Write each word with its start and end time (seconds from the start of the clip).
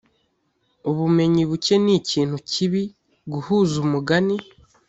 ubumenyi 0.89 1.41
buke 1.49 1.75
nikintu 1.83 2.37
kibi 2.49 2.83
guhuza 3.31 3.73
umugani 3.85 4.35